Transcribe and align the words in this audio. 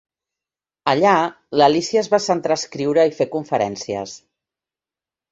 Allà, 0.93 1.09
l'Alícia 1.61 1.99
es 2.01 2.09
va 2.13 2.19
centrar 2.27 2.57
a 2.59 2.61
escriure 2.61 3.03
i 3.11 3.13
fer 3.19 3.27
conferències. 3.35 4.15